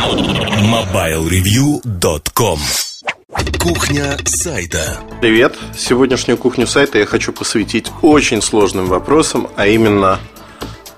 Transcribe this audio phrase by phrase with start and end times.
[0.00, 2.58] MobileReview.com
[3.58, 5.58] Кухня сайта Привет!
[5.76, 10.18] Сегодняшнюю кухню сайта я хочу посвятить очень сложным вопросам, а именно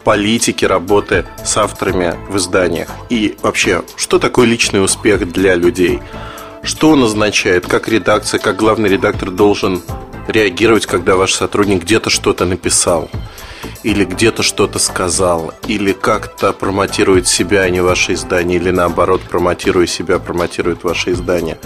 [0.05, 2.91] политике работы с авторами в изданиях.
[3.11, 5.99] И вообще, что такое личный успех для людей?
[6.63, 7.67] Что он означает?
[7.67, 9.83] Как редакция, как главный редактор должен
[10.29, 13.11] реагировать, когда ваш сотрудник где-то что-то написал?
[13.83, 19.87] Или где-то что-то сказал, или как-то промотирует себя, а не ваше издание, или наоборот, промотируя
[19.87, 21.59] себя, промотирует ваше издание.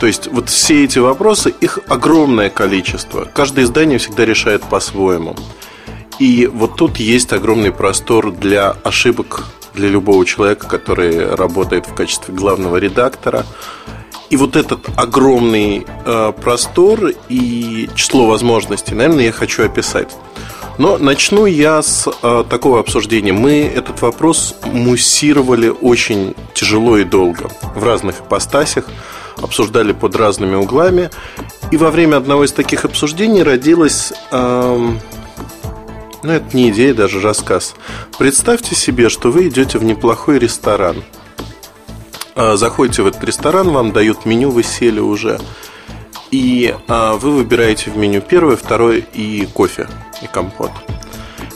[0.00, 3.24] То есть вот все эти вопросы, их огромное количество.
[3.24, 5.36] Каждое издание всегда решает по-своему.
[6.18, 9.44] И вот тут есть огромный простор для ошибок
[9.74, 13.44] для любого человека, который работает в качестве главного редактора.
[14.30, 20.16] И вот этот огромный э, простор и число возможностей, наверное, я хочу описать.
[20.78, 23.32] Но начну я с э, такого обсуждения.
[23.32, 28.86] Мы этот вопрос муссировали очень тяжело и долго в разных ипостасях,
[29.36, 31.10] обсуждали под разными углами.
[31.70, 34.90] И во время одного из таких обсуждений родилась, э,
[36.22, 37.74] ну это не идея, даже рассказ.
[38.18, 41.02] Представьте себе, что вы идете в неплохой ресторан.
[42.34, 45.40] Э, заходите в этот ресторан, вам дают меню, вы сели уже.
[46.36, 49.88] И э, вы выбираете в меню первое, второе и кофе
[50.20, 50.70] и компот.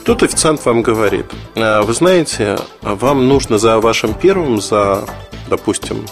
[0.07, 5.05] Тут официант вам говорит, «А, вы знаете, вам нужно за вашим первым, за,
[5.51, 6.07] допустим,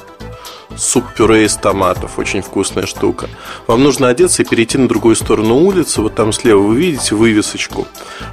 [0.76, 3.30] суп-пюре из томатов, очень вкусная штука.
[3.66, 7.86] Вам нужно одеться и перейти на другую сторону улицы, вот там слева вы видите вывесочку.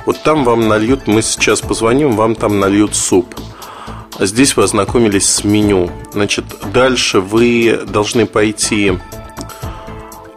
[0.05, 3.33] Вот там вам нальют, мы сейчас позвоним, вам там нальют суп.
[4.19, 5.89] Здесь вы ознакомились с меню.
[6.11, 8.99] Значит, дальше вы должны пойти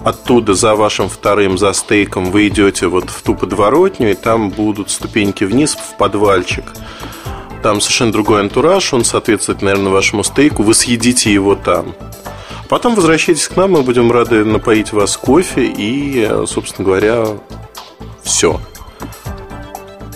[0.08, 4.90] оттуда за вашим вторым, за стейком вы идете вот в ту подворотню, и там будут
[4.90, 6.64] ступеньки вниз в подвальчик.
[7.62, 11.94] Там совершенно другой антураж, он соответствует, наверное, вашему стейку, вы съедите его там.
[12.68, 17.26] Потом возвращайтесь к нам, мы будем рады напоить вас кофе и, собственно говоря,
[18.22, 18.60] все.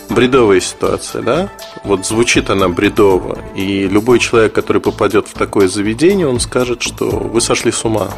[0.08, 1.48] Бредовая ситуация, да?
[1.84, 3.38] Вот звучит она бредово.
[3.56, 8.10] И любой человек, который попадет в такое заведение, он скажет, что вы сошли с ума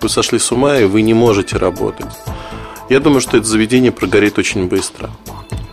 [0.00, 2.06] вы сошли с ума и вы не можете работать.
[2.88, 5.10] Я думаю, что это заведение прогорит очень быстро.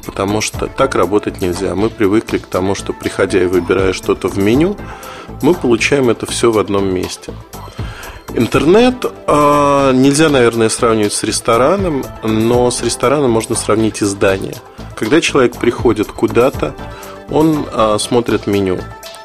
[0.06, 1.76] Потому что так работать нельзя.
[1.76, 4.78] Мы привыкли к тому, что приходя и выбирая что-то в меню,
[5.42, 7.34] мы получаем это все в одном месте.
[8.34, 14.56] Интернет э, нельзя, наверное, сравнивать с рестораном, но с рестораном можно сравнить издание.
[14.96, 16.76] Когда человек приходит куда-то,
[17.30, 18.80] он э, смотрит меню.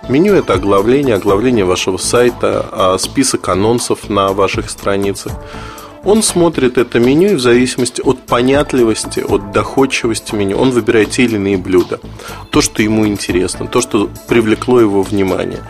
[0.09, 5.33] Меню– это оглавление, оглавление вашего сайта, а список анонсов на ваших страницах.
[6.03, 11.25] Он смотрит это меню и в зависимости от понятливости, от доходчивости меню, он выбирает те
[11.25, 12.01] или иные блюда.
[12.51, 15.61] То, что ему интересно, то, что привлекло его внимание.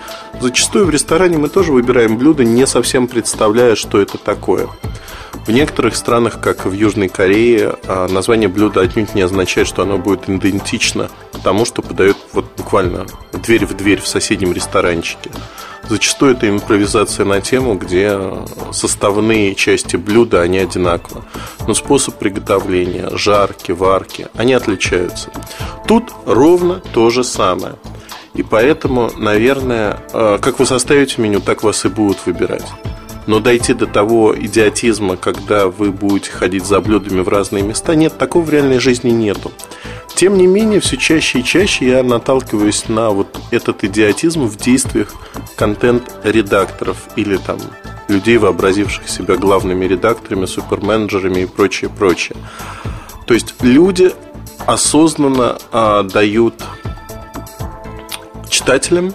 [0.40, 4.68] Зачастую в ресторане мы тоже выбираем блюда, не совсем представляя, что это такое.
[5.46, 9.98] В некоторых странах, как в Южной Корее, а, название блюда отнюдь не означает, что оно
[9.98, 11.10] будет идентично
[11.42, 15.30] тому, что подают вот буквально дверь в дверь в соседнем ресторанчике.
[15.88, 18.16] Зачастую это импровизация на тему, где
[18.70, 21.22] составные части блюда, они одинаковы.
[21.66, 25.30] Но способ приготовления, жарки, варки, они отличаются.
[25.88, 27.74] Тут ровно то же самое.
[28.34, 32.66] И поэтому, наверное, а, как вы составите меню, так вас и будут выбирать.
[33.26, 38.18] Но дойти до того идиотизма, когда вы будете ходить за блюдами в разные места, нет,
[38.18, 39.52] такого в реальной жизни нету.
[40.14, 45.12] Тем не менее, все чаще и чаще я наталкиваюсь на вот этот идиотизм в действиях
[45.56, 47.58] контент-редакторов или там
[48.08, 52.36] людей, вообразивших себя главными редакторами, суперменеджерами и прочее, прочее.
[53.26, 54.12] То есть люди
[54.66, 56.54] осознанно а, дают
[58.48, 59.14] читателям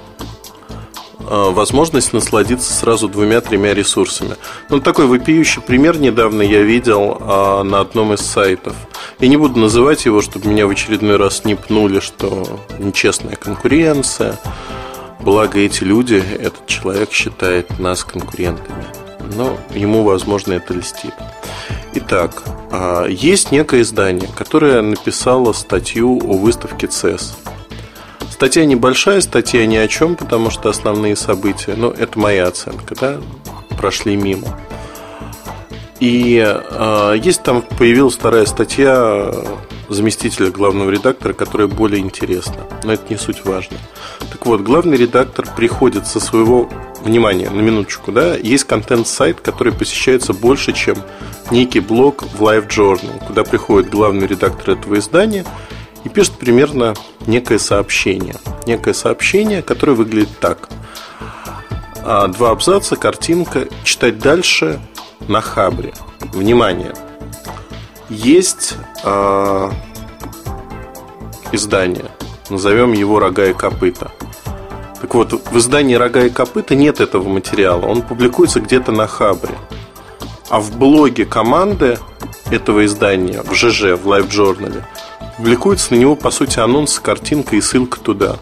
[1.25, 4.35] возможность насладиться сразу двумя-тремя ресурсами.
[4.69, 8.75] Ну, такой вопиющий пример недавно я видел а, на одном из сайтов.
[9.19, 14.37] Я не буду называть его, чтобы меня в очередной раз не пнули, что нечестная конкуренция.
[15.19, 18.85] Благо эти люди, этот человек считает нас конкурентами.
[19.35, 21.13] Но ему, возможно, это льстит.
[21.95, 27.35] Итак, а, есть некое издание, которое написало статью о выставке CES.
[28.35, 33.21] Статья небольшая, статья ни о чем, потому что основные события, ну, это моя оценка, да,
[33.77, 34.59] прошли мимо.
[36.01, 39.31] И э, есть там появилась вторая статья
[39.87, 42.57] заместителя главного редактора, которая более интересна.
[42.83, 43.77] Но это не суть важно.
[44.29, 46.69] Так вот, главный редактор приходит со своего
[47.05, 50.97] внимания, на минуточку, да, есть контент-сайт, который посещается больше, чем
[51.51, 55.45] некий блог в Live Journal, куда приходит главный редактор этого издания
[56.05, 56.93] и пишет примерно
[57.27, 58.35] некое сообщение.
[58.65, 60.69] Некое сообщение, которое выглядит так.
[62.03, 64.79] а, два абзаца, картинка, читать дальше
[65.27, 65.93] на Хабре.
[66.33, 66.93] Внимание!
[68.07, 69.71] Есть э,
[71.51, 72.11] издание,
[72.49, 74.11] назовем его «Рога и копыта».
[75.01, 79.55] Так вот, в издании «Рога и копыта» нет этого материала, он публикуется где-то на Хабре.
[80.49, 81.97] А в блоге команды
[82.51, 84.83] этого издания, в ЖЖ, в Journal,
[85.37, 88.37] публикуется на него, по сути, анонс, картинка и ссылка туда.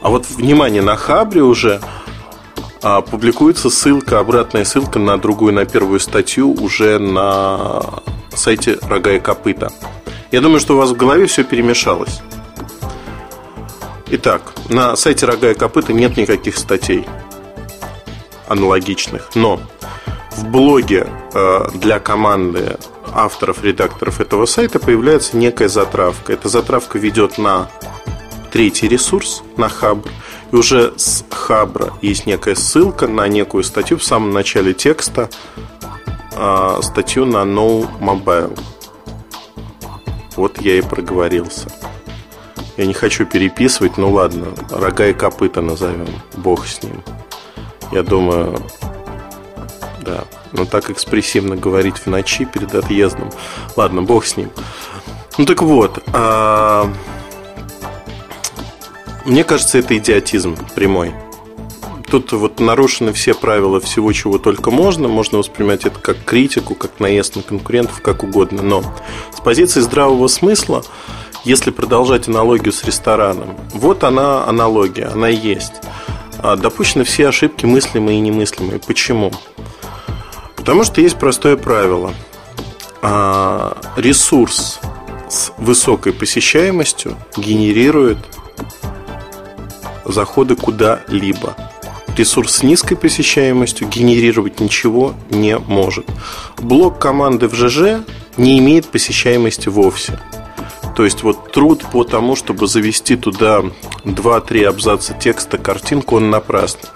[0.00, 1.80] А вот, внимание, на Хабре уже
[2.82, 7.82] а, публикуется ссылка, обратная ссылка на другую, на первую статью уже на
[8.34, 9.70] сайте «Рога и копыта».
[10.30, 12.22] Я думаю, что у вас в голове все перемешалось.
[14.08, 17.06] Итак, на сайте «Рога и копыта» нет никаких статей
[18.48, 19.60] аналогичных, но
[20.32, 22.78] в блоге э, для команды
[23.14, 26.32] авторов, редакторов этого сайта появляется некая затравка.
[26.32, 27.70] Эта затравка ведет на
[28.50, 30.10] третий ресурс, на Хабр.
[30.52, 35.30] И уже с Хабра есть некая ссылка на некую статью в самом начале текста,
[36.32, 38.58] э, статью на No Mobile.
[40.36, 41.70] Вот я и проговорился.
[42.76, 47.02] Я не хочу переписывать, ну ладно, рога и копыта назовем, бог с ним.
[47.92, 48.58] Я думаю,
[50.00, 50.24] да.
[50.52, 53.30] Но так экспрессивно говорить в ночи перед отъездом.
[53.76, 54.50] Ладно, бог с ним.
[55.38, 56.92] Ну так вот, а...
[59.24, 61.14] мне кажется, это идиотизм прямой.
[62.10, 65.06] Тут вот нарушены все правила всего, чего только можно.
[65.06, 68.62] Можно воспринимать это как критику, как наезд на конкурентов, как угодно.
[68.62, 68.82] Но
[69.32, 70.82] с позиции здравого смысла,
[71.44, 75.74] если продолжать аналогию с рестораном, вот она аналогия, она есть.
[76.38, 78.80] А допущены все ошибки мыслимые и немыслимые.
[78.80, 79.30] Почему?
[80.60, 82.14] Потому что есть простое правило.
[83.00, 84.78] А, ресурс
[85.26, 88.18] с высокой посещаемостью генерирует
[90.04, 91.56] заходы куда-либо.
[92.14, 96.04] Ресурс с низкой посещаемостью генерировать ничего не может.
[96.58, 98.04] Блок команды в ЖЖ
[98.36, 100.20] не имеет посещаемости вовсе.
[100.94, 103.62] То есть вот труд по тому, чтобы завести туда
[104.04, 106.90] 2-3 абзаца текста, картинку, он напрасный.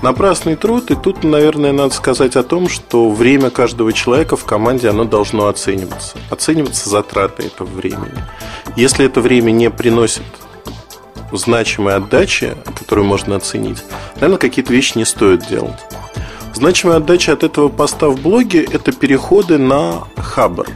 [0.00, 4.88] Напрасный труд, и тут, наверное, надо сказать о том, что время каждого человека в команде,
[4.88, 6.16] оно должно оцениваться.
[6.30, 8.24] Оцениваться затраты этого времени.
[8.76, 10.22] Если это время не приносит
[11.32, 13.82] значимой отдачи, которую можно оценить,
[14.14, 15.80] наверное, какие-то вещи не стоит делать.
[16.54, 20.68] Значимая отдача от этого поста в блоге– это переходы на Хабр.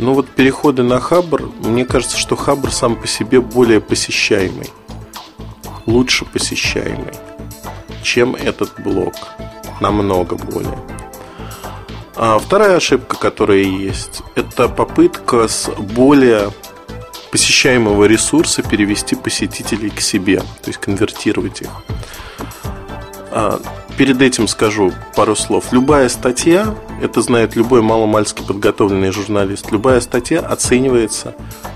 [0.00, 4.70] Ну вот переходы на Хабр, мне кажется, что Хабр сам по себе более посещаемый,
[5.86, 7.14] лучше посещаемый
[8.02, 9.14] чем этот блок.
[9.80, 10.78] Намного более.
[12.16, 16.50] А вторая ошибка, которая есть, это попытка с более
[17.30, 21.70] посещаемого ресурса перевести посетителей к себе, то есть конвертировать их.
[23.30, 23.60] А,
[23.96, 25.72] перед этим скажу пару слов.
[25.72, 31.34] Любая статья, это знает любой маломальски подготовленный журналист, любая статья оценивается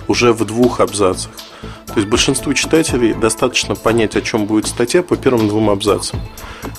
[0.08, 1.32] уже в двух абзацах.
[1.94, 6.20] То есть большинству читателей достаточно понять, о чем будет статья по первым двум абзацам.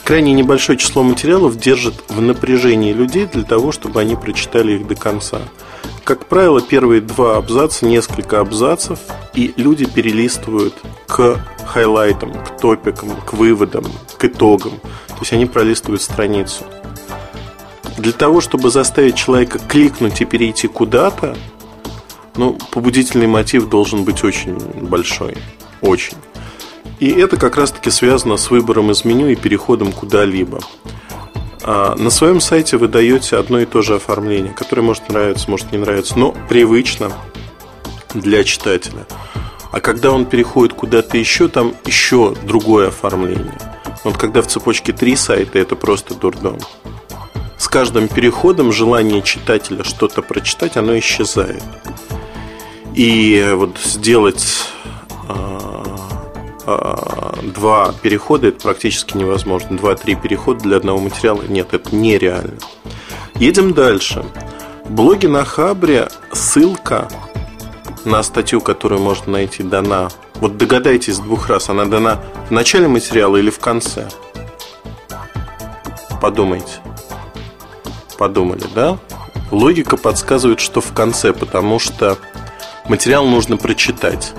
[0.03, 4.95] Крайне небольшое число материалов держит в напряжении людей для того, чтобы они прочитали их до
[4.95, 5.39] конца.
[6.03, 8.99] Как правило, первые два абзаца, несколько абзацев,
[9.33, 10.75] и люди перелистывают
[11.07, 13.85] к хайлайтам, к топикам, к выводам,
[14.17, 14.73] к итогам.
[15.07, 16.65] То есть они пролистывают страницу.
[17.97, 21.37] Для того, чтобы заставить человека кликнуть и перейти куда-то,
[22.35, 25.37] ну, побудительный мотив должен быть очень большой.
[25.81, 26.17] Очень.
[26.99, 30.59] И это как раз-таки связано с выбором из меню и переходом куда-либо.
[31.63, 35.71] А на своем сайте вы даете одно и то же оформление, которое может нравиться, может
[35.71, 37.11] не нравиться, но привычно
[38.13, 39.05] для читателя.
[39.71, 43.57] А когда он переходит куда-то еще, там еще другое оформление.
[44.03, 46.59] Вот когда в цепочке три сайта, это просто дурдом.
[47.57, 51.63] С каждым переходом желание читателя что-то прочитать, оно исчезает.
[52.95, 54.69] И вот сделать
[55.27, 55.83] а,
[56.65, 59.77] а, два перехода это практически невозможно.
[59.77, 62.57] Два-три перехода для одного материала нет, это нереально.
[63.35, 64.23] Едем дальше.
[64.85, 67.09] В блоге на Хабре ссылка
[68.05, 70.09] на статью, которую можно найти, дана.
[70.35, 74.07] Вот догадайтесь двух раз, она дана в начале материала или в конце.
[76.21, 76.79] Подумайте.
[78.17, 78.97] Подумали, да?
[79.51, 82.17] Логика подсказывает, что в конце, потому что
[82.87, 84.33] материал нужно прочитать.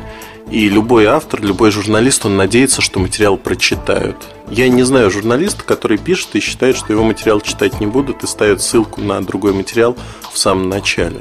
[0.50, 4.16] И любой автор, любой журналист, он надеется, что материал прочитают.
[4.48, 8.28] Я не знаю журналиста, который пишет и считает, что его материал читать не будут и
[8.28, 9.96] ставит ссылку на другой материал
[10.32, 11.20] в самом начале.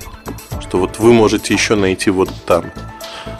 [0.61, 2.65] Что вот вы можете еще найти вот там.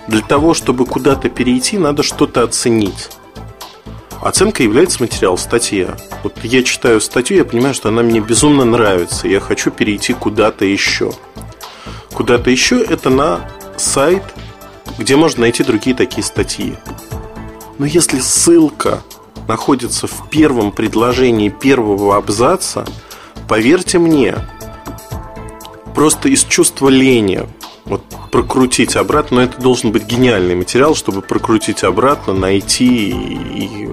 [0.07, 3.09] Для того, чтобы куда-то перейти, надо что-то оценить.
[4.23, 5.95] Оценка является материал, статья.
[6.23, 9.27] Вот я читаю статью, я понимаю, что она мне безумно нравится.
[9.27, 11.13] Я хочу перейти куда-то еще.
[12.11, 13.47] Куда-то еще это на
[13.81, 14.23] сайт,
[14.97, 16.75] где можно найти другие такие статьи.
[17.77, 19.01] Но если ссылка
[19.47, 22.85] находится в первом предложении первого абзаца,
[23.47, 24.35] поверьте мне,
[25.93, 27.47] просто из чувства лени
[27.85, 33.89] вот прокрутить обратно, но это должен быть гениальный материал, чтобы прокрутить обратно, найти и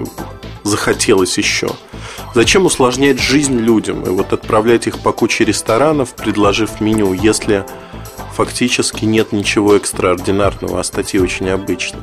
[0.64, 1.70] захотелось еще.
[2.34, 7.66] Зачем усложнять жизнь людям и вот отправлять их по куче ресторанов, предложив меню, если
[8.32, 12.02] фактически нет ничего экстраординарного, а статьи очень обычные.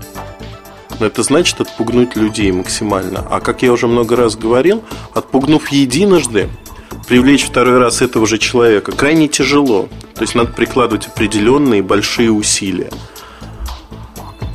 [0.99, 3.25] Но это значит отпугнуть людей максимально.
[3.29, 4.83] А как я уже много раз говорил,
[5.13, 6.49] отпугнув единожды,
[7.07, 9.87] привлечь второй раз этого же человека крайне тяжело.
[10.15, 12.91] То есть надо прикладывать определенные большие усилия.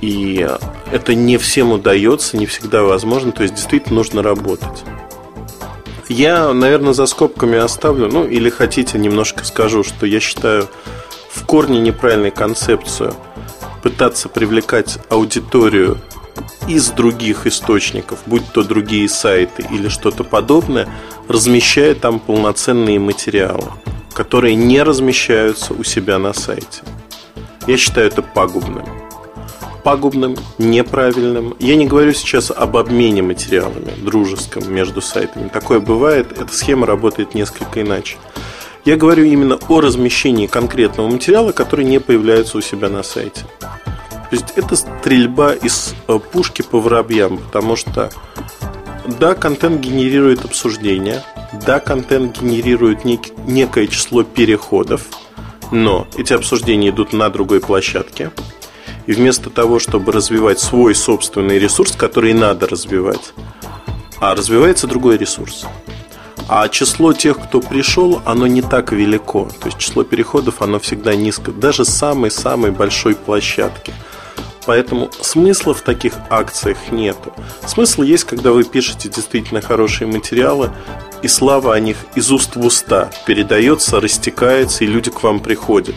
[0.03, 0.47] И
[0.93, 3.33] это не всем удается, не всегда возможно.
[3.33, 4.85] То есть действительно нужно работать.
[6.11, 10.69] Я, наверное, за скобками оставлю, ну или хотите, немножко скажу, что я считаю
[11.35, 13.15] в корне неправильной концепцию
[13.83, 15.99] пытаться привлекать аудиторию
[16.69, 20.89] из других источников, будь то другие сайты или что-то подобное,
[21.29, 23.71] размещая там полноценные материалы,
[24.15, 26.83] которые не размещаются у себя на сайте.
[27.67, 28.85] Я считаю это пагубным.
[29.83, 31.55] Пагубным, неправильным.
[31.59, 35.49] Я не говорю сейчас об обмене материалами, дружеском между сайтами.
[35.49, 38.17] Такое бывает, эта схема работает несколько иначе.
[38.85, 43.47] Я говорю именно о размещении конкретного материала, который не появляется у себя на сайте.
[43.61, 48.11] То есть это стрельба из э, пушки по воробьям, потому что
[49.07, 51.23] да, контент генерирует обсуждение,
[51.65, 55.07] да, контент генерирует нек- некое число переходов,
[55.71, 58.33] но эти обсуждения идут на другой площадке.
[59.07, 63.35] И вместо того, чтобы развивать свой собственный ресурс, который надо развивать,
[64.21, 65.67] а развивается другой ресурс.
[66.49, 69.49] А число тех, кто пришел, оно не так велико.
[69.61, 71.53] То есть число переходов, оно всегда низко.
[71.53, 73.95] Даже самой-самой большой площадки.
[74.67, 77.33] Поэтому смысла в таких акциях нету.
[77.67, 80.71] Смысл есть, когда вы пишете действительно хорошие материалы,
[81.23, 85.95] и слава о них из уст в уста передается, растекается, и люди к вам приходят.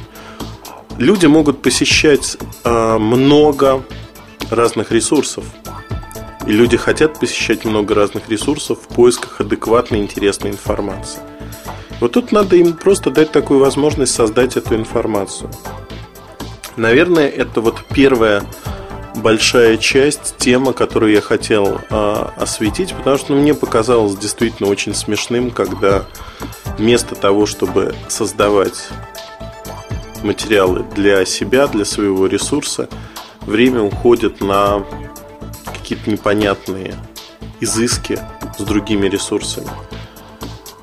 [0.98, 3.84] Люди могут посещать э, много
[4.50, 5.46] разных ресурсов.
[6.48, 11.20] И люди хотят посещать много разных ресурсов в поисках адекватной, интересной информации.
[12.00, 15.50] Вот тут надо им просто дать такую возможность создать эту информацию.
[16.78, 18.44] Наверное, это вот первая
[19.16, 24.94] большая часть, тема, которую я хотел э, осветить, потому что ну, мне показалось действительно очень
[24.94, 26.06] смешным, когда
[26.78, 28.88] вместо того, чтобы создавать
[30.24, 32.88] материалы для себя, для своего ресурса,
[33.42, 34.86] время уходит на
[35.88, 36.96] какие-то непонятные
[37.62, 38.20] изыски
[38.60, 39.70] с другими ресурсами.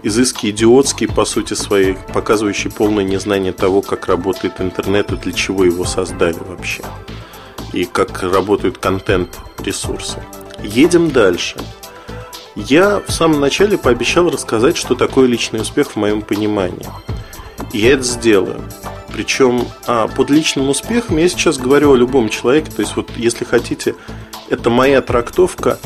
[0.03, 5.65] Изыски идиотские, по сути своей, показывающие полное незнание того, как работает интернет и для чего
[5.65, 6.83] его создали вообще.
[7.75, 10.23] И как работают контент-ресурсы.
[10.63, 11.59] Едем дальше.
[12.55, 16.89] Я в самом начале пообещал рассказать, что такое личный успех в моем понимании.
[17.75, 18.63] И я это сделаю.
[19.13, 22.71] Причем а, под личным успехом я сейчас говорю о любом человеке.
[22.75, 23.97] То есть, вот если хотите,
[24.49, 25.79] это моя трактовка,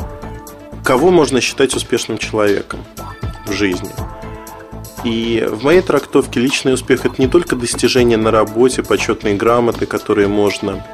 [0.85, 2.85] кого можно считать успешным человеком
[3.47, 3.91] в жизни.
[5.05, 10.29] И в моей трактовке личный успех это не только достижение на работе, почетные грамоты, которые
[10.29, 10.85] можно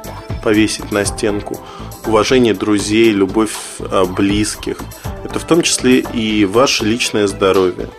[0.43, 1.59] повесить на стенку,
[2.05, 4.77] уважение друзей, любовь а, близких.
[5.23, 7.89] Это в том числе и ваше личное здоровье.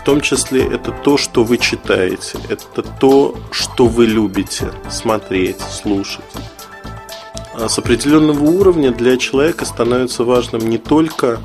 [0.00, 6.24] В том числе это то, что вы читаете, это то, что вы любите смотреть, слушать.
[7.54, 11.40] А с определенного уровня для человека становится важным не только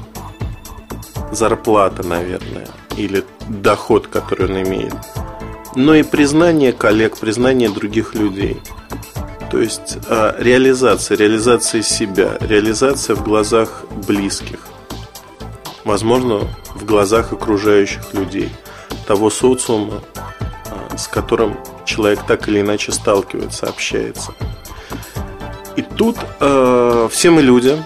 [1.31, 4.93] зарплата, наверное, или доход, который он имеет,
[5.75, 8.61] но и признание коллег, признание других людей.
[9.51, 14.59] То есть а, реализация, реализация себя, реализация в глазах близких,
[15.83, 16.41] возможно,
[16.73, 18.49] в глазах окружающих людей,
[19.07, 24.33] того социума, а, с которым человек так или иначе сталкивается, общается.
[25.75, 27.77] И тут э, все мы люди,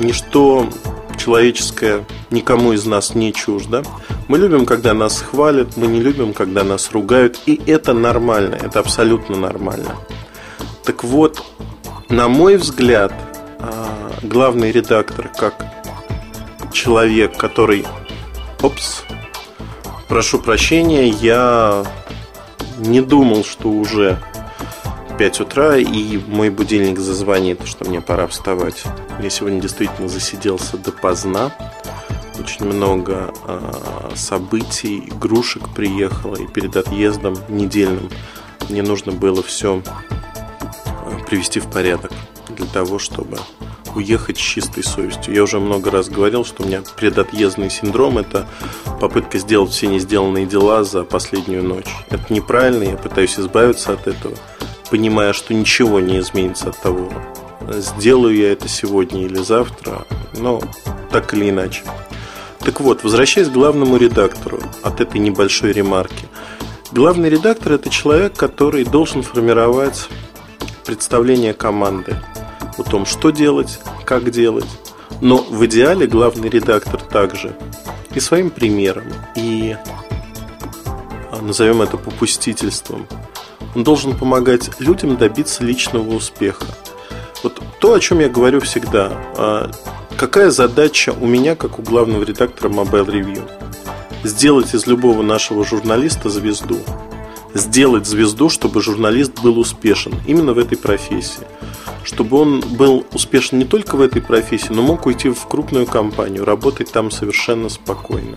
[0.00, 0.68] ничто
[1.16, 3.82] человеческое никому из нас не чуждо.
[4.28, 8.80] Мы любим, когда нас хвалят, мы не любим, когда нас ругают, и это нормально, это
[8.80, 9.96] абсолютно нормально.
[10.84, 11.42] Так вот,
[12.08, 13.12] на мой взгляд,
[13.58, 13.72] э,
[14.22, 15.54] главный редактор, как
[16.72, 17.86] человек, который...
[18.60, 19.04] Опс,
[20.08, 21.84] прошу прощения, я
[22.78, 24.18] не думал, что уже
[25.18, 28.84] 5 утра, и мой будильник зазвонит, что мне пора вставать.
[29.22, 31.50] Я сегодня действительно засиделся допоздна.
[31.50, 31.74] поздна
[32.44, 38.10] очень много а, событий, игрушек приехало, и перед отъездом недельным
[38.68, 42.12] мне нужно было все а, привести в порядок
[42.50, 43.38] для того, чтобы
[43.94, 45.34] уехать с чистой совестью.
[45.34, 48.46] Я уже много раз говорил, что у меня предотъездный синдром– это
[49.00, 51.86] попытка сделать все не сделанные дела за последнюю ночь.
[52.10, 54.36] Это неправильно, я пытаюсь избавиться от этого,
[54.94, 57.12] понимая, что ничего не изменится от того,
[57.68, 60.62] сделаю я это сегодня или завтра, но
[61.10, 61.82] так или иначе.
[62.60, 66.28] Так вот, возвращаясь к главному редактору от этой небольшой ремарки.
[66.92, 70.08] Главный редактор– это человек, который должен формировать
[70.86, 72.16] представление команды
[72.78, 74.70] о том, что делать, как делать.
[75.20, 77.56] Но в идеале главный редактор также
[78.14, 79.76] и своим примером, и
[81.32, 83.08] а, назовем это попустительством.
[83.74, 86.64] Он должен помогать людям добиться личного успеха.
[87.42, 89.12] Вот то, о чем я говорю всегда.
[89.36, 89.70] А,
[90.16, 93.42] какая задача у меня, как у главного редактора Mobile Review?
[94.22, 96.78] Сделать из любого нашего журналиста звезду.
[97.52, 101.46] Сделать звезду, чтобы журналист был успешен именно в этой профессии.
[102.02, 106.44] Чтобы он был успешен не только в этой профессии, но мог уйти в крупную компанию,
[106.44, 108.36] работать там совершенно спокойно.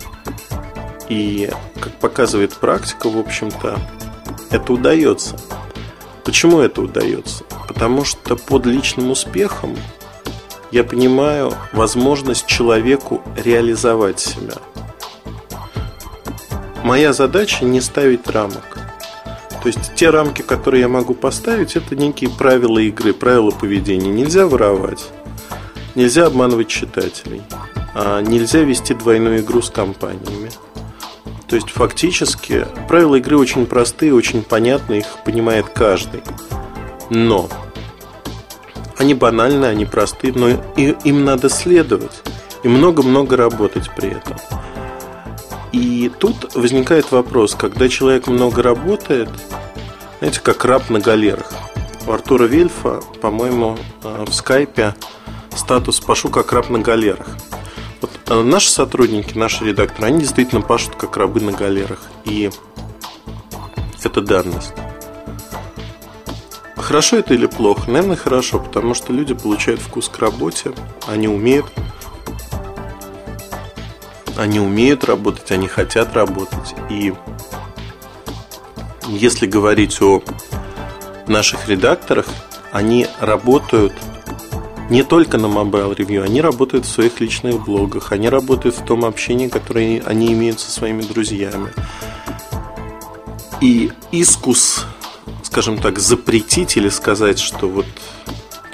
[1.08, 3.78] И, как показывает практика, в общем-то,
[4.50, 5.36] это удается.
[6.24, 7.44] Почему это удается?
[7.66, 9.76] Потому что под личным успехом
[10.70, 14.54] я понимаю возможность человеку реализовать себя.
[16.84, 18.78] Моя задача не ставить рамок.
[19.62, 24.10] То есть те рамки, которые я могу поставить, это некие правила игры, правила поведения.
[24.10, 25.08] Нельзя воровать,
[25.94, 27.42] нельзя обманывать читателей,
[27.94, 30.50] а нельзя вести двойную игру с компаниями.
[31.48, 36.22] То есть фактически правила игры очень простые, очень понятные, их понимает каждый.
[37.08, 37.48] Но
[38.98, 42.22] они банальны, они простые, но им надо следовать
[42.62, 44.36] и много-много работать при этом.
[45.72, 49.28] И тут возникает вопрос, когда человек много работает,
[50.18, 51.52] знаете, как раб на галерах.
[52.06, 54.94] У Артура Вельфа, по-моему, э, в скайпе
[55.54, 57.28] статус «Пашу как раб на галерах».
[58.00, 62.00] Вот э, наши сотрудники, наши редакторы, они действительно пашут как рабы на галерах.
[62.24, 62.50] И
[64.02, 64.72] это данность.
[66.76, 67.90] Хорошо это или плохо?
[67.90, 70.72] Наверное, хорошо, потому что люди получают вкус к работе,
[71.06, 71.66] они умеют
[74.38, 76.74] они умеют работать, они хотят работать.
[76.88, 77.12] И
[79.08, 80.22] если говорить о
[81.26, 82.26] наших редакторах,
[82.70, 83.92] они работают
[84.90, 89.04] не только на Mobile Review, они работают в своих личных блогах, они работают в том
[89.04, 91.72] общении, которое они имеют со своими друзьями.
[93.60, 94.86] И искус
[95.48, 97.86] скажем так, запретить или сказать, что вот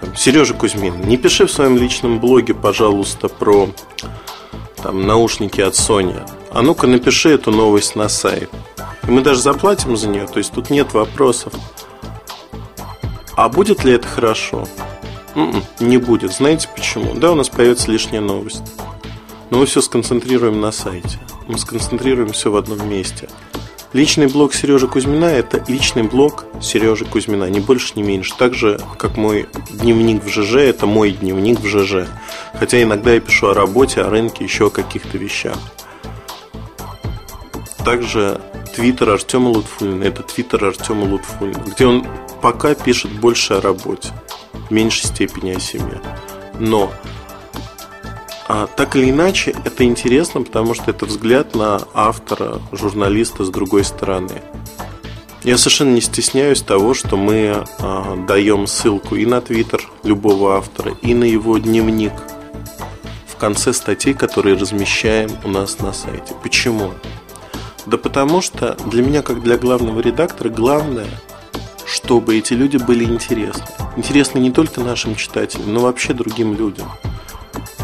[0.01, 3.71] там, Сережа Кузьмин, не пиши в своем личном блоге, пожалуйста, про
[4.83, 6.29] там, наушники от Sony.
[6.51, 8.51] А ну-ка напиши эту новость на сайт.
[9.07, 11.55] И мы даже заплатим за нее, то есть тут нет вопросов.
[13.37, 14.67] А будет ли это хорошо?
[15.35, 16.33] М-м, не будет.
[16.33, 17.15] Знаете почему?
[17.15, 18.63] Да, у нас появится лишняя новость.
[19.51, 21.19] Но мы все сконцентрируем на сайте.
[21.47, 23.29] Мы сконцентрируем все в одном месте.
[23.93, 28.35] Личный блог Сережи Кузьмина– это личный блог Сережи Кузьмина, ни больше, ни меньше.
[28.37, 32.09] Так же, как мой дневник в ЖЖ– это мой дневник в ЖЖ.
[32.59, 35.57] Хотя иногда я пишу о работе, о рынке, еще о каких-то вещах.
[37.85, 38.41] Также
[38.75, 42.05] твиттер Артема Лутфулина– это твиттер Артема Лутфулина, где он
[42.43, 44.13] пока пишет больше о работе,
[44.69, 46.01] в меньшей степени о себе.
[46.59, 46.93] Но
[48.47, 53.85] а, так или иначе, это интересно, потому что это взгляд на автора, журналиста с другой
[53.85, 54.43] стороны.
[55.43, 60.95] Я совершенно не стесняюсь того, что мы а, даем ссылку и на твиттер любого автора,
[61.03, 62.13] и на его дневник
[63.27, 66.35] в конце статей, которые размещаем у нас на сайте.
[66.43, 66.93] Почему?
[67.87, 71.09] Да потому что для меня, как для главного редактора, главное,
[71.87, 73.65] чтобы эти люди были интересны.
[73.97, 76.89] Интересны не только нашим читателям, но вообще другим людям.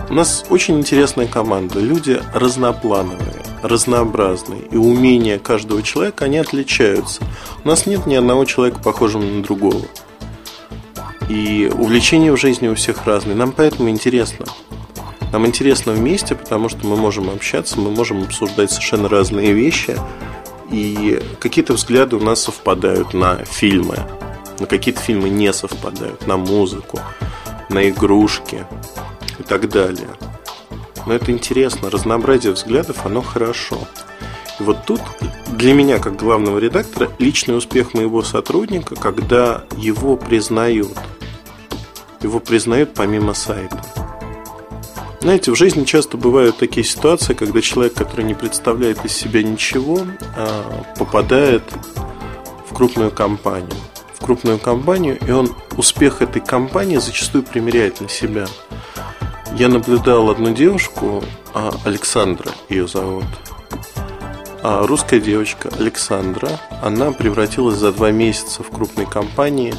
[0.08, 1.78] У нас очень интересная команда.
[1.78, 4.62] Люди разноплановые, разнообразные.
[4.62, 7.22] И умения каждого человека, они отличаются.
[7.64, 9.82] У нас нет ни одного человека, похожего на другого.
[11.28, 13.36] И увлечения в жизни у всех разные.
[13.36, 14.46] Нам поэтому интересно.
[15.32, 19.96] Нам интересно вместе, потому что мы можем общаться, мы можем обсуждать совершенно разные вещи.
[20.70, 23.98] И какие-то взгляды у нас совпадают на фильмы,
[24.58, 27.00] на какие-то фильмы не совпадают, на музыку,
[27.68, 28.66] на игрушки,
[29.40, 30.08] и так далее.
[31.06, 33.78] Но это интересно, разнообразие взглядов, оно хорошо.
[34.60, 35.00] И вот тут
[35.48, 40.96] для меня, как главного редактора, личный успех моего сотрудника, когда его признают.
[42.22, 43.80] Его признают помимо сайта.
[45.20, 50.00] Знаете, в жизни часто бывают такие ситуации, когда человек, который не представляет из себя ничего,
[50.34, 51.62] а, попадает
[52.70, 53.68] в крупную компанию.
[54.14, 58.46] В крупную компанию, и он успех этой компании зачастую примеряет на себя.
[59.58, 63.26] Я наблюдал одну девушку, а, Александра ее зовут.
[64.62, 66.48] А русская девочка Александра,
[66.82, 69.74] она превратилась за два месяца в крупной компании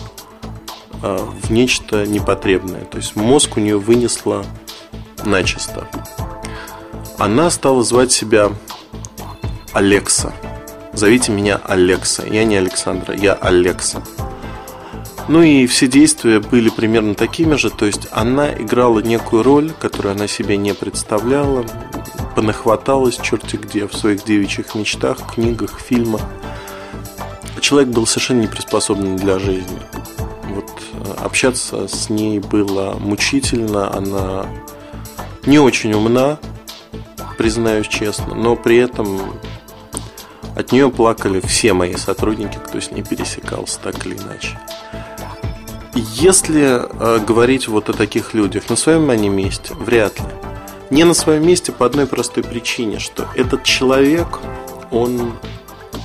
[1.02, 2.86] в нечто непотребное.
[2.86, 4.46] То есть мозг у нее вынесло
[5.26, 5.88] начисто.
[7.18, 8.52] Она стала звать себя
[9.74, 10.34] Алекса.
[10.94, 12.26] Зовите меня Алекса.
[12.26, 14.04] Я не Александра, я Алекса.
[15.28, 20.16] Ну и все действия были примерно такими же, то есть она играла некую роль, которую
[20.16, 21.64] она себе не представляла,
[22.36, 26.22] понахваталась черти где в своих девичьих мечтах, книгах, фильмах.
[27.62, 29.80] Человек был совершенно не приспособлен для жизни.
[30.50, 34.48] Вот э, общаться с ней было мучительно, она
[35.46, 36.40] не очень умна,
[37.38, 39.20] признаюсь честно, но при этом
[40.56, 44.60] от нее плакали все мои сотрудники, кто с ней пересекался так или иначе.
[45.96, 50.26] Если э, говорить вот о таких людях, на своем они месте, вряд ли.
[50.90, 54.40] Не на своем месте по одной простой причине, что этот человек,
[54.92, 55.34] он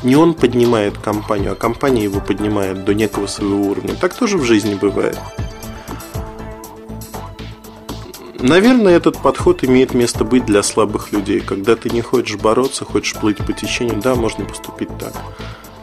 [0.03, 3.95] не он поднимает компанию, а компания его поднимает до некого своего уровня.
[3.95, 5.19] Так тоже в жизни бывает.
[8.49, 11.41] Наверное, этот подход имеет место быть для слабых людей.
[11.41, 15.15] Когда ты не хочешь бороться, хочешь плыть по течению, да, можно поступить так.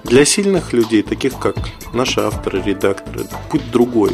[0.05, 1.57] Для сильных людей, таких как
[1.91, 4.11] наши авторы, редакторы, путь другой.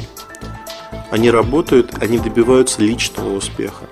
[1.12, 3.85] Они работают, они добиваются личного успеха.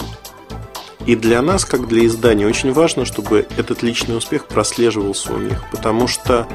[1.05, 5.65] И для нас, как для издания, очень важно, чтобы этот личный успех прослеживался у них,
[5.69, 6.47] потому что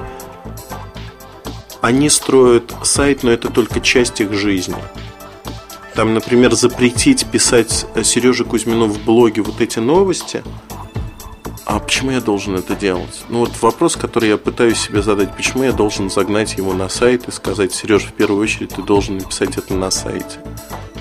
[1.81, 4.75] они строят сайт, но это только часть их жизни–
[5.95, 10.43] там, например, запретить писать Сереже Кузьмину в блоге вот эти новости,
[11.65, 13.25] а почему я должен это делать?
[13.29, 17.29] Ну вот вопрос, который я пытаюсь себе задать, почему я должен загнать ему на сайт
[17.29, 20.39] и сказать, Сереж, в первую очередь ты должен написать это на сайте.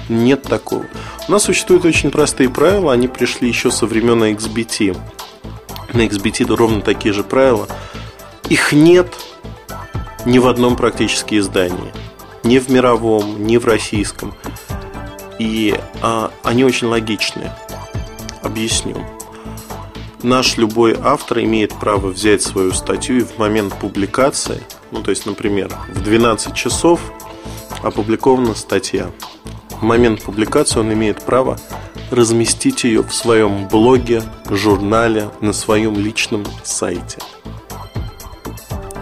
[0.08, 0.86] Нет такого.
[1.28, 4.98] У нас существуют очень простые правила, они пришли еще со времен XBT.
[5.94, 7.68] На XBT ровно такие же правила.
[8.50, 9.14] Их нет
[10.26, 11.92] ни в одном практически издании.
[12.44, 14.34] Ни в мировом, ни в российском.
[15.42, 17.52] И а, они очень логичны.
[18.44, 18.96] Объясню.
[20.22, 25.26] Наш любой автор имеет право взять свою статью и в момент публикации, ну то есть,
[25.26, 27.02] например, в 12 часов
[27.82, 29.10] опубликована статья.
[29.72, 31.60] В момент публикации он имеет право
[32.12, 37.18] разместить ее в своем блоге, журнале, на своем личном сайте.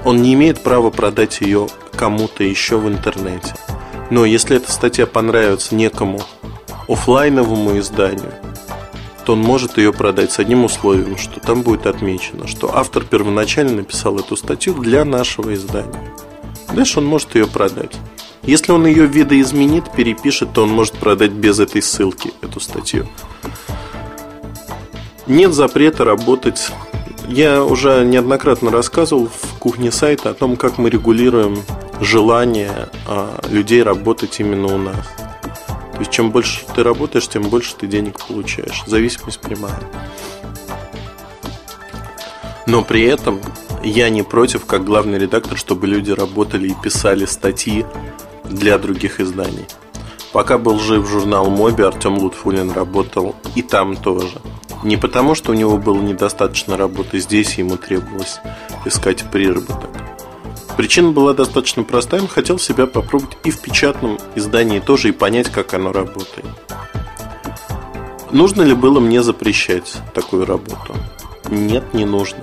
[0.05, 3.55] Он не имеет права продать ее кому-то еще в интернете.
[4.09, 6.21] Но если эта статья понравится некому
[6.87, 8.33] офлайновому изданию,
[9.25, 13.77] то он может ее продать с одним условием, что там будет отмечено, что автор первоначально
[13.77, 16.13] написал эту статью для нашего издания.
[16.73, 17.95] Дальше он может ее продать.
[18.41, 23.07] Если он ее видоизменит, перепишет, то он может продать без этой ссылки эту статью.
[25.27, 26.71] Нет запрета работать.
[27.29, 31.61] Я уже неоднократно рассказывал в кухне сайта о том, как мы регулируем
[32.01, 35.05] желание а, людей работать именно у нас.
[35.93, 38.83] То есть, чем больше ты работаешь, тем больше ты денег получаешь.
[38.87, 39.79] Зависимость прямая.
[42.65, 43.39] Но при этом
[43.83, 47.85] я не против, как главный редактор, чтобы люди работали и писали статьи
[48.43, 49.67] для других изданий.
[50.33, 54.41] Пока был жив журнал Моби, Артем Лутфулин работал и там тоже.
[54.83, 58.39] Не потому, что у него было недостаточно работы здесь, ему требовалось
[58.85, 59.89] искать приработок.
[60.77, 62.21] Причина была достаточно простая.
[62.21, 66.45] Он хотел себя попробовать и в печатном издании тоже и понять, как оно работает.
[68.31, 70.95] Нужно ли было мне запрещать такую работу?
[71.49, 72.39] Нет, не нужно.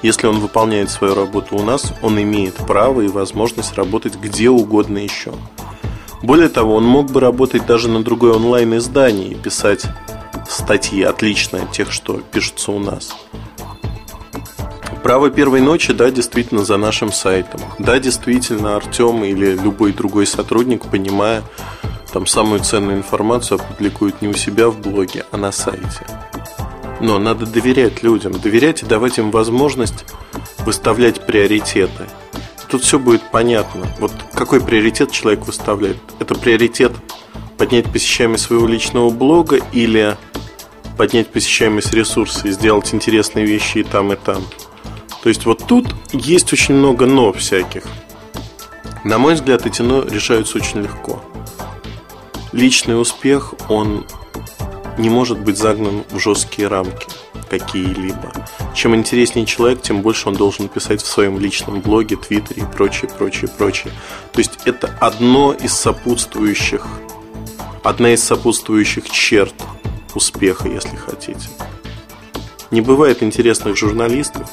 [0.00, 4.98] Если он выполняет свою работу у нас, он имеет право и возможность работать где угодно
[4.98, 5.34] еще.
[6.22, 9.86] Более того, он мог бы работать даже на другой онлайн-издании и писать
[10.48, 13.16] статьи отличные от тех, что пишутся у нас.
[15.02, 17.60] Право первой ночи, да, действительно, за нашим сайтом.
[17.78, 21.42] Да, действительно, Артем или любой другой сотрудник, понимая
[22.12, 26.06] там самую ценную информацию, опубликует не у себя в блоге, а на сайте.
[27.00, 30.04] Но надо доверять людям, доверять и давать им возможность
[30.58, 32.06] выставлять приоритеты.
[32.68, 33.86] Тут все будет понятно.
[33.98, 35.98] Вот какой приоритет человек выставляет?
[36.18, 36.92] Это приоритет
[37.56, 40.16] поднять посещаемость своего личного блога или
[40.98, 44.44] поднять посещаемость ресурса и сделать интересные вещи и там, и там.
[45.22, 47.84] То есть вот тут есть очень много «но» всяких.
[49.04, 51.22] На мой взгляд, эти «но» решаются очень легко.
[52.52, 54.06] Личный успех, он
[54.98, 57.06] не может быть загнан в жесткие рамки
[57.48, 58.32] какие-либо.
[58.74, 63.08] Чем интереснее человек, тем больше он должен писать в своем личном блоге, твиттере и прочее,
[63.16, 63.92] прочее, прочее.
[64.32, 66.84] То есть это одно из сопутствующих,
[67.84, 69.54] одна из сопутствующих черт
[70.14, 71.48] успеха, если хотите.
[72.70, 74.50] Не бывает интересных журналистов,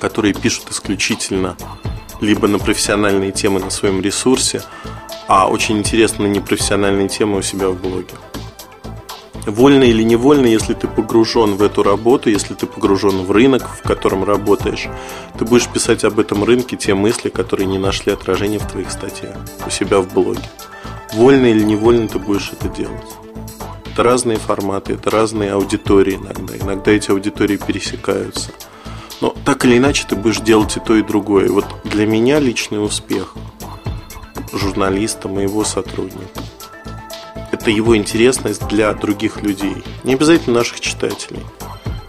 [0.00, 1.56] которые пишут исключительно
[2.20, 4.62] либо на профессиональные темы на своем ресурсе,
[5.28, 8.14] а очень интересно на непрофессиональные темы у себя в блоге.
[9.46, 13.82] Вольно или невольно, если ты погружен в эту работу, если ты погружен в рынок, в
[13.82, 14.88] котором работаешь,
[15.38, 19.36] ты будешь писать об этом рынке те мысли, которые не нашли отражения в твоих статьях
[19.66, 20.42] у себя в блоге.
[21.14, 23.08] Вольно или невольно ты будешь это делать.
[23.98, 26.56] Это разные форматы, это разные аудитории иногда.
[26.56, 28.52] Иногда эти аудитории пересекаются.
[29.20, 31.46] Но так или иначе ты будешь делать и то, и другое.
[31.46, 33.34] И вот для меня личный успех
[34.52, 36.44] журналиста, моего сотрудника–
[37.50, 41.44] это его интересность для других людей, не обязательно наших читателей.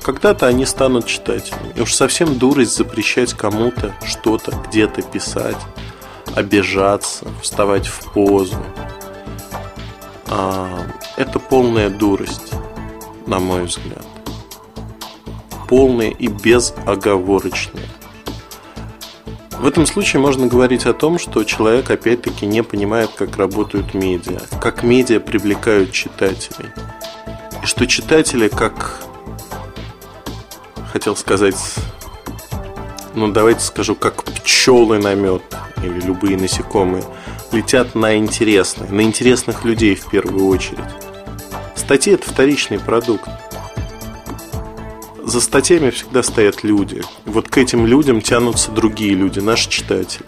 [0.04, 1.74] Когда-то они станут читателями.
[1.76, 5.58] И уж совсем дурость запрещать кому-то что-то где-то писать,
[6.36, 8.64] обижаться, вставать в позу.
[10.32, 10.86] А,
[11.18, 12.54] это полная дурость,
[13.26, 14.06] на мой взгляд.
[15.68, 17.88] Полная и безоговорочная.
[19.60, 24.40] В этом случае можно говорить о том, что человек опять-таки не понимает, как работают медиа,
[24.62, 26.70] как медиа привлекают читателей.
[27.62, 29.02] И что читатели, как
[30.94, 31.58] хотел сказать,
[33.16, 35.42] ну давайте скажу, как пчелы на мед
[35.84, 37.04] или любые насекомые,
[37.52, 40.80] летят на интересные, на интересных людей в первую очередь.
[41.76, 43.28] Статьи это вторичный продукт
[45.30, 47.04] за статьями всегда стоят люди.
[47.26, 50.26] Вот к этим людям тянутся другие люди, наши читатели.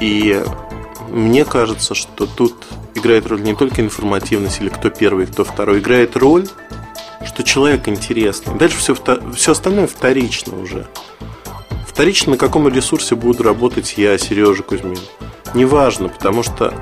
[0.00, 0.42] И
[1.08, 2.54] мне кажется, что тут
[2.94, 5.78] играет роль не только информативность или кто первый, кто второй.
[5.78, 6.48] Играет роль,
[7.24, 8.56] что человек интересный.
[8.58, 8.96] Дальше все,
[9.36, 10.88] все остальное вторично уже.
[11.92, 14.98] Вторично, на каком ресурсе буду работать я, Сережа Кузьмин.
[15.52, 16.72] Неважно, потому что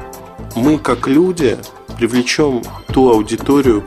[0.55, 1.59] мы, как люди,
[1.99, 3.85] привлечем ту аудиторию,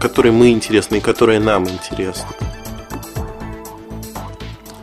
[0.00, 2.28] которые мы интересны и которые нам интересны.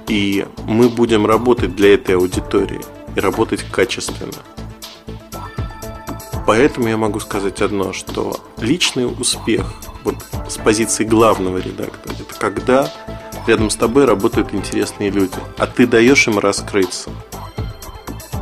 [0.10, 2.82] И мы будем работать для этой аудитории
[3.15, 4.34] и работать качественно.
[6.46, 10.15] Поэтому я могу сказать одно, что личный успех вот
[10.50, 12.92] с позиции главного редактора это когда
[13.50, 17.10] рядом с тобой работают интересные люди, а ты даешь им раскрыться.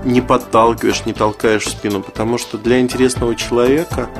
[0.06, 4.10] Не подталкиваешь, не толкаешь в спину, потому что для интересного человека–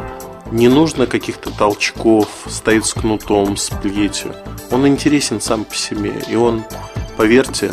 [0.52, 4.34] не нужно каких-то толчков, стоит с кнутом, с плетью.
[4.72, 6.14] Он интересен сам по себе.
[6.30, 6.64] И он,
[7.18, 7.72] поверьте,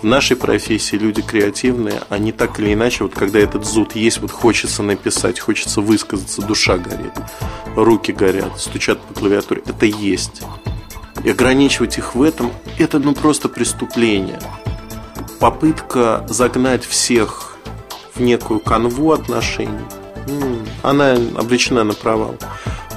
[0.00, 4.30] в нашей профессии люди креативные, они так или иначе, вот когда этот зуд есть, вот
[4.30, 7.12] хочется написать, хочется высказаться, душа горит,
[7.74, 10.42] руки горят, стучат по клавиатуре, это есть.
[11.24, 14.38] И ограничивать их в этом, это ну просто преступление.
[15.40, 17.56] Попытка загнать всех
[18.14, 19.84] в некую канву отношений–
[20.82, 22.36] она обречена на провал.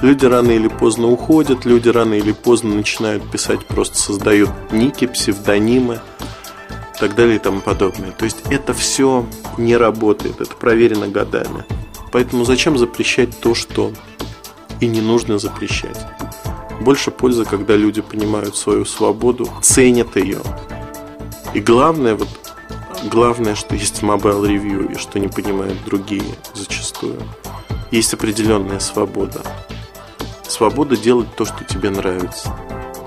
[0.02, 6.00] Люди рано или поздно уходят, люди рано или поздно начинают писать, просто создают ники, псевдонимы
[6.70, 8.12] и так далее и тому подобное.
[8.12, 9.26] То есть это все
[9.58, 11.64] не работает, это проверено годами.
[12.12, 13.92] Поэтому зачем запрещать то, что
[14.80, 15.98] и не нужно запрещать?
[16.80, 20.40] Больше пользы, когда люди понимают свою свободу, ценят ее.
[21.52, 22.28] И главное, вот
[23.10, 27.20] главное, что есть mobile review и что не понимают другие зачастую.
[27.90, 29.42] Есть определенная свобода.
[30.46, 32.56] Свобода делать то, что тебе нравится.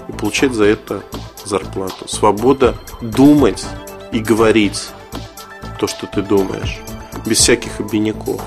[0.07, 1.03] И получать за это
[1.45, 2.07] зарплату.
[2.07, 3.65] Свобода думать
[4.12, 4.89] и говорить
[5.79, 6.79] то, что ты думаешь.
[7.25, 8.41] Без всяких обиняков.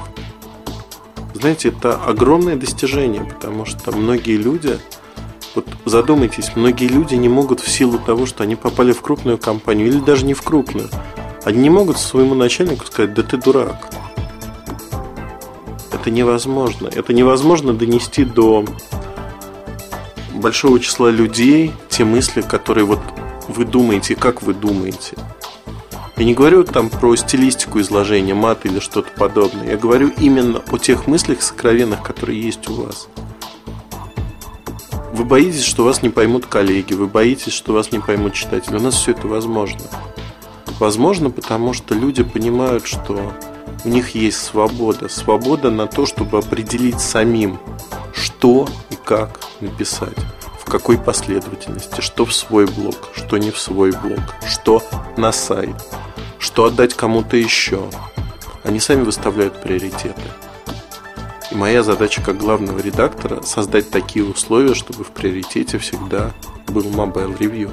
[1.34, 4.78] Знаете, это огромное достижение, потому что многие люди,
[5.56, 9.88] вот задумайтесь, многие люди не могут в силу того, что они попали в крупную компанию
[9.88, 10.88] или даже не в крупную,
[11.44, 13.88] они не могут своему начальнику сказать, да ты дурак.
[15.92, 16.88] Это невозможно.
[16.94, 18.64] Это невозможно донести до
[20.34, 23.00] большого числа людей те мысли, которые вот
[23.48, 25.16] вы думаете, как вы думаете.
[26.16, 29.70] Я не говорю там про стилистику изложения, мат или что-то подобное.
[29.70, 33.08] Я говорю именно о тех мыслях сокровенных, которые есть у вас.
[35.16, 38.76] Вы боитесь, что вас не поймут коллеги, вы боитесь, что вас не поймут читатели.
[38.76, 39.80] У нас все это возможно.
[40.78, 43.32] Возможно, потому что люди понимают, что
[43.82, 45.08] у них есть свобода.
[45.08, 47.58] Свобода на то, чтобы определить самим,
[48.12, 50.18] что и как написать,
[50.60, 54.82] в какой последовательности, что в свой блог, что не в свой блог, что
[55.16, 55.76] на сайт,
[56.38, 57.88] что отдать кому-то еще.
[58.64, 60.20] Они сами выставляют приоритеты.
[61.50, 66.32] И моя задача как главного редактора создать такие условия, чтобы в приоритете всегда
[66.68, 67.70] был Mobile Review.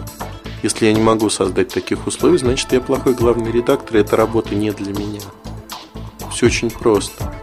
[0.62, 4.56] Если я не могу создать таких условий, значит я плохой главный редактор, и эта работа
[4.56, 5.22] не для меня.
[6.32, 7.34] Все очень просто.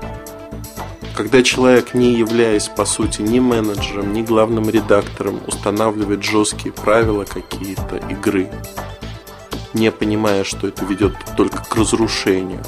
[1.16, 7.96] Когда человек, не являясь по сути ни менеджером, ни главным редактором, устанавливает жесткие правила какие-то
[8.08, 8.50] игры,
[9.74, 12.62] не понимая, что это ведет только к разрушению,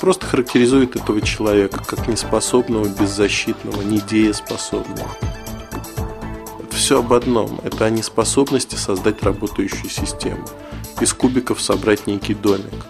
[0.00, 5.08] просто характеризует этого человека как неспособного, беззащитного, недееспособного.
[6.70, 7.60] Все об одном.
[7.62, 10.44] Это о неспособности создать работающую систему.
[11.00, 12.86] Из кубиков собрать некий домик.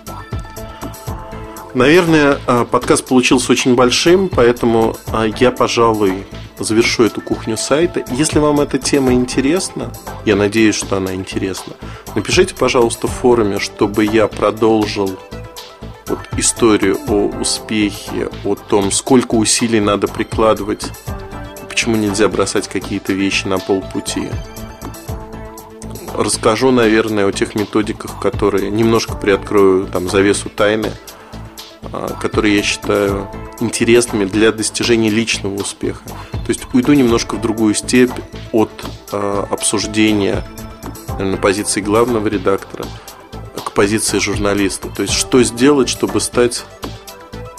[1.75, 6.25] Наверное, а, подкаст получился очень большим, поэтому а, я, пожалуй,
[6.59, 8.05] завершу эту кухню сайта.
[8.11, 9.92] Если вам эта тема интересна,
[10.25, 11.75] я надеюсь, что она интересна,
[12.14, 15.16] напишите, пожалуйста, в форуме, чтобы я продолжил
[16.11, 20.90] вот историю о успехе, о том, сколько усилий надо прикладывать,
[21.68, 24.29] почему нельзя бросать какие-то вещи на полпути.
[26.14, 30.90] Расскажу, наверное, о тех методиках, которые немножко приоткрою там завесу тайны,
[31.92, 33.29] а, которые я считаю
[33.61, 36.03] интересными для достижения личного успеха.
[36.33, 38.11] То есть уйду немножко в другую степь
[38.53, 38.70] от
[39.12, 40.42] э, обсуждения
[41.18, 42.85] на позиции главного редактора
[43.75, 44.89] позиции журналиста.
[44.89, 46.65] То есть, что сделать, чтобы стать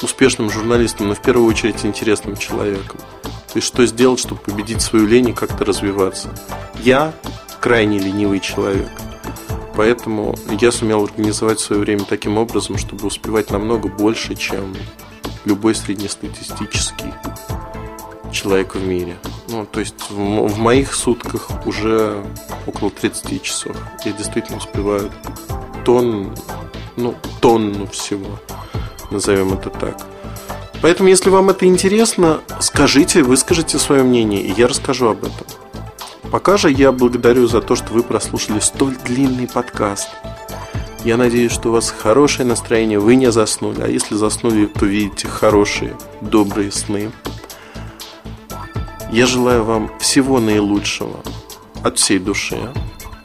[0.01, 2.99] успешным журналистом, но в первую очередь интересным человеком.
[3.23, 6.29] То есть, что сделать, чтобы победить свою лень и как-то развиваться.
[6.83, 7.13] Я
[7.59, 8.89] крайне ленивый человек.
[9.75, 14.75] Поэтому я сумел организовать свое время таким образом, чтобы успевать намного больше, чем
[15.45, 17.13] любой среднестатистический
[18.31, 19.17] человек в мире.
[19.49, 22.23] Ну, то есть в, в моих сутках уже
[22.65, 23.75] около 30 часов.
[24.05, 25.11] Я действительно успеваю
[25.83, 26.35] тонн,
[26.95, 28.39] ну, тонну всего,
[29.09, 29.97] назовем это так.
[30.81, 35.47] Поэтому, если вам это интересно, скажите, выскажите свое мнение, и я расскажу об этом.
[36.31, 40.09] Пока же я благодарю за то, что вы прослушали столь длинный подкаст.
[41.03, 43.81] Я надеюсь, что у вас хорошее настроение, вы не заснули.
[43.81, 47.11] А если заснули, то видите хорошие, добрые сны.
[49.11, 51.19] Я желаю вам всего наилучшего
[51.83, 52.57] от всей души.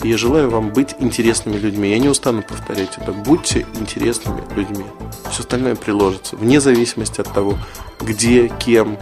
[0.06, 1.90] Я желаю вам быть интересными людьми.
[1.90, 3.10] Я не устану повторять это.
[3.10, 4.84] Будьте интересными людьми.
[5.32, 6.36] Все остальное приложится.
[6.36, 7.58] Вне зависимости от того,
[8.00, 8.98] где, кем,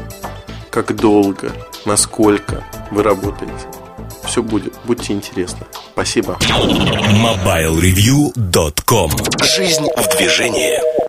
[0.71, 1.53] как долго,
[1.85, 3.53] насколько вы работаете.
[4.25, 4.73] Все будет.
[4.85, 5.67] Будьте интересны.
[5.93, 6.39] Спасибо.
[6.41, 9.11] MobileReview.com
[9.43, 11.04] Жизнь в движении.